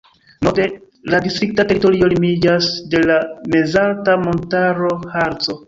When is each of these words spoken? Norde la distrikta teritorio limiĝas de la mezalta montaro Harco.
Norde 0.45 0.63
la 1.13 1.19
distrikta 1.25 1.65
teritorio 1.73 2.09
limiĝas 2.15 2.71
de 2.95 3.03
la 3.11 3.21
mezalta 3.57 4.19
montaro 4.27 4.93
Harco. 5.17 5.59